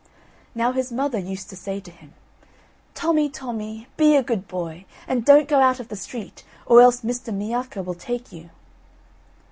Now 0.55 0.71
his 0.71 0.91
mother 0.91 1.19
used 1.19 1.47
to 1.51 1.55
say 1.55 1.79
to 1.79 1.91
him: 1.91 2.15
"Tommy, 2.95 3.29
Tommy, 3.29 3.85
be 3.97 4.15
a 4.15 4.23
good 4.23 4.47
boy, 4.47 4.85
and 5.07 5.23
don't 5.23 5.47
go 5.47 5.59
out 5.59 5.79
of 5.79 5.89
the 5.89 5.95
street, 5.95 6.43
or 6.65 6.81
else 6.81 7.01
Mr. 7.01 7.31
Miacca 7.31 7.83
will 7.83 7.93
take 7.93 8.31
you." 8.31 8.49